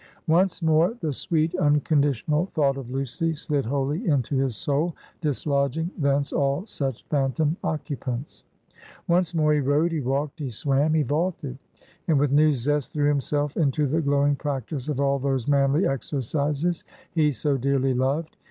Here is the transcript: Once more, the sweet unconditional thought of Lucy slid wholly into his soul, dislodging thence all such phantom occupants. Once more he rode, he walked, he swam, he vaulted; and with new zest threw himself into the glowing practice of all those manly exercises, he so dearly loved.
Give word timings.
Once 0.25 0.63
more, 0.63 0.95
the 0.99 1.13
sweet 1.13 1.53
unconditional 1.57 2.47
thought 2.55 2.75
of 2.75 2.89
Lucy 2.89 3.33
slid 3.33 3.65
wholly 3.65 4.07
into 4.07 4.35
his 4.35 4.55
soul, 4.55 4.95
dislodging 5.21 5.91
thence 5.95 6.33
all 6.33 6.65
such 6.65 7.05
phantom 7.11 7.55
occupants. 7.63 8.43
Once 9.07 9.35
more 9.35 9.53
he 9.53 9.59
rode, 9.59 9.91
he 9.91 10.01
walked, 10.01 10.39
he 10.39 10.49
swam, 10.49 10.95
he 10.95 11.03
vaulted; 11.03 11.55
and 12.07 12.17
with 12.17 12.31
new 12.31 12.51
zest 12.51 12.91
threw 12.93 13.07
himself 13.07 13.55
into 13.57 13.85
the 13.85 14.01
glowing 14.01 14.35
practice 14.35 14.89
of 14.89 14.99
all 14.99 15.19
those 15.19 15.47
manly 15.47 15.85
exercises, 15.85 16.83
he 17.13 17.31
so 17.31 17.55
dearly 17.55 17.93
loved. 17.93 18.37